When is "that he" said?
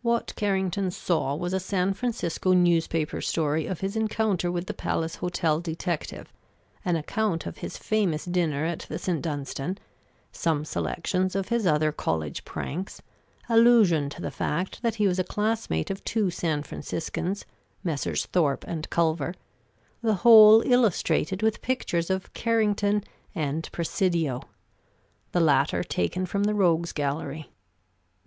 14.80-15.06